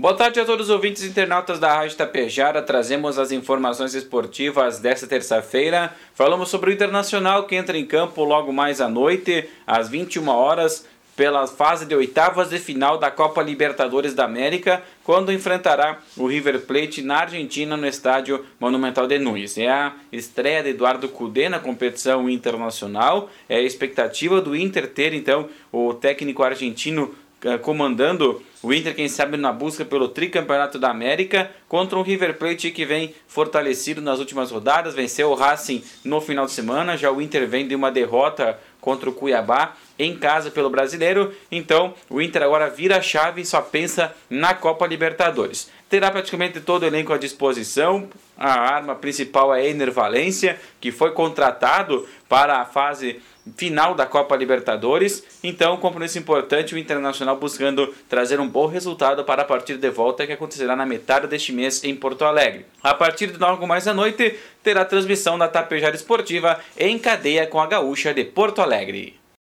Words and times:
Boa 0.00 0.14
tarde 0.14 0.40
a 0.40 0.46
todos 0.46 0.70
os 0.70 0.74
ouvintes 0.74 1.04
internautas 1.04 1.58
da 1.58 1.74
Rádio 1.74 1.94
Tapejara. 1.94 2.62
Trazemos 2.62 3.18
as 3.18 3.32
informações 3.32 3.94
esportivas 3.94 4.78
desta 4.78 5.06
terça-feira. 5.06 5.94
Falamos 6.14 6.48
sobre 6.48 6.70
o 6.70 6.72
Internacional 6.72 7.44
que 7.44 7.54
entra 7.54 7.76
em 7.76 7.84
campo 7.84 8.24
logo 8.24 8.50
mais 8.50 8.80
à 8.80 8.88
noite, 8.88 9.46
às 9.66 9.90
21 9.90 10.26
horas, 10.26 10.86
pela 11.14 11.46
fase 11.46 11.84
de 11.84 11.94
oitavas 11.94 12.48
de 12.48 12.58
final 12.58 12.96
da 12.96 13.10
Copa 13.10 13.42
Libertadores 13.42 14.14
da 14.14 14.24
América, 14.24 14.82
quando 15.04 15.30
enfrentará 15.30 15.98
o 16.16 16.26
River 16.26 16.62
Plate 16.62 17.02
na 17.02 17.18
Argentina 17.18 17.76
no 17.76 17.86
estádio 17.86 18.42
Monumental 18.58 19.06
de 19.06 19.18
Nunes. 19.18 19.58
É 19.58 19.68
a 19.68 19.92
estreia 20.10 20.62
de 20.62 20.70
Eduardo 20.70 21.10
Cudê 21.10 21.50
na 21.50 21.58
competição 21.58 22.26
internacional. 22.30 23.28
É 23.46 23.56
a 23.56 23.62
expectativa 23.62 24.40
do 24.40 24.56
Inter 24.56 24.88
ter 24.88 25.12
então 25.12 25.50
o 25.70 25.92
técnico 25.92 26.42
argentino 26.42 27.14
comandando 27.62 28.42
o 28.62 28.74
Inter, 28.74 28.94
quem 28.94 29.08
sabe, 29.08 29.36
na 29.38 29.52
busca 29.52 29.84
pelo 29.84 30.08
tricampeonato 30.08 30.78
da 30.78 30.90
América 30.90 31.50
contra 31.66 31.98
um 31.98 32.02
River 32.02 32.36
Plate 32.36 32.70
que 32.70 32.84
vem 32.84 33.14
fortalecido 33.26 34.02
nas 34.02 34.18
últimas 34.18 34.50
rodadas, 34.50 34.94
venceu 34.94 35.30
o 35.30 35.34
Racing 35.34 35.82
no 36.04 36.20
final 36.20 36.44
de 36.44 36.52
semana, 36.52 36.96
já 36.96 37.10
o 37.10 37.22
Inter 37.22 37.48
vem 37.48 37.66
de 37.66 37.74
uma 37.74 37.90
derrota 37.90 38.58
contra 38.80 39.08
o 39.08 39.12
Cuiabá 39.12 39.76
em 39.98 40.16
casa 40.16 40.50
pelo 40.50 40.70
Brasileiro, 40.70 41.34
então 41.52 41.94
o 42.08 42.22
Inter 42.22 42.42
agora 42.42 42.70
vira 42.70 42.96
a 42.96 43.02
chave 43.02 43.42
e 43.42 43.46
só 43.46 43.60
pensa 43.60 44.14
na 44.30 44.54
Copa 44.54 44.86
Libertadores. 44.86 45.70
Terá 45.90 46.10
praticamente 46.10 46.60
todo 46.60 46.84
o 46.84 46.86
elenco 46.86 47.12
à 47.12 47.18
disposição, 47.18 48.08
a 48.38 48.52
arma 48.52 48.94
principal 48.94 49.54
é 49.54 49.68
Ener 49.68 49.92
Valência, 49.92 50.58
que 50.80 50.90
foi 50.90 51.10
contratado 51.10 52.08
para 52.28 52.58
a 52.58 52.64
fase 52.64 53.20
final 53.56 53.94
da 53.94 54.06
Copa 54.06 54.36
Libertadores. 54.36 55.24
Então, 55.42 55.76
compromisso 55.76 56.18
importante, 56.18 56.74
o 56.74 56.78
Internacional 56.78 57.36
buscando 57.36 57.92
trazer 58.08 58.40
um 58.40 58.48
bom 58.48 58.66
resultado 58.66 59.24
para 59.24 59.42
a 59.42 59.44
partida 59.44 59.78
de 59.78 59.90
volta 59.90 60.26
que 60.26 60.32
acontecerá 60.32 60.76
na 60.76 60.86
metade 60.86 61.26
deste 61.26 61.52
mês 61.52 61.82
em 61.84 61.94
Porto 61.94 62.24
Alegre. 62.24 62.66
A 62.82 62.94
partir 62.94 63.28
de 63.28 63.38
logo 63.38 63.66
mais 63.66 63.88
à 63.88 63.94
noite, 63.94 64.38
terá 64.62 64.84
transmissão 64.84 65.38
da 65.38 65.48
Tapejara 65.48 65.96
Esportiva 65.96 66.60
em 66.78 66.98
cadeia 66.98 67.46
com 67.46 67.60
a 67.60 67.66
Gaúcha 67.66 68.14
de 68.14 68.24
Porto 68.24 68.60
Alegre. 68.70 69.19